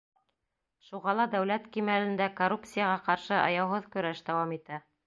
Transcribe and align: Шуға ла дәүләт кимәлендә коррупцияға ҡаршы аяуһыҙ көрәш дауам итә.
Шуға 0.87 1.13
ла 1.17 1.27
дәүләт 1.35 1.69
кимәлендә 1.77 2.29
коррупцияға 2.43 2.99
ҡаршы 3.11 3.39
аяуһыҙ 3.45 3.89
көрәш 3.99 4.27
дауам 4.33 4.61
итә. 4.61 4.87